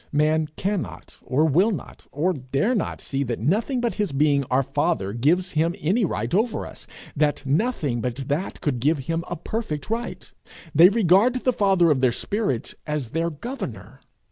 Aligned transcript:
Men 0.11 0.47
cannot, 0.55 1.19
or 1.21 1.45
will 1.45 1.69
not, 1.69 2.07
or 2.11 2.33
dare 2.33 2.73
not 2.73 3.01
see 3.01 3.23
that 3.25 3.37
nothing 3.39 3.79
but 3.81 3.93
his 4.01 4.11
being 4.11 4.43
our 4.49 4.63
father 4.63 5.13
gives 5.13 5.51
him 5.51 5.75
any 5.79 6.05
right 6.05 6.33
over 6.33 6.65
us 6.65 6.87
that 7.15 7.45
nothing 7.45 8.01
but 8.01 8.15
that 8.27 8.61
could 8.61 8.79
give 8.79 8.97
him 8.97 9.23
a 9.27 9.35
perfect 9.35 9.91
right. 9.91 10.31
They 10.73 10.89
regard 10.89 11.35
the 11.43 11.53
father 11.53 11.91
of 11.91 12.01
their 12.01 12.11
spirits 12.11 12.73
as 12.87 13.09
their 13.09 13.29
governor! 13.29 14.01